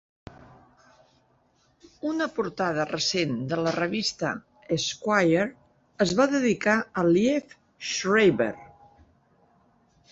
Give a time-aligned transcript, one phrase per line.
[2.11, 4.33] Una portada recent de la revista
[4.79, 5.45] "Esquire"
[6.09, 7.57] es va dedicar a Liev
[7.93, 8.53] Schreiber.